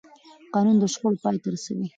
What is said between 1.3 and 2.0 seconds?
ته رسوي